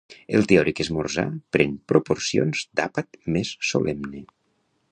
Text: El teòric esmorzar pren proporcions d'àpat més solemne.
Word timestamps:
El 0.37 0.45
teòric 0.51 0.79
esmorzar 0.83 1.25
pren 1.57 1.75
proporcions 1.93 2.63
d'àpat 2.81 3.21
més 3.37 3.53
solemne. 3.73 4.23